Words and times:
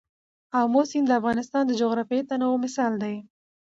آمو 0.59 0.81
سیند 0.89 1.07
د 1.09 1.11
افغانستان 1.19 1.63
د 1.67 1.71
جغرافیوي 1.81 2.23
تنوع 2.29 2.55
مثال 2.65 2.91
دی. 3.03 3.15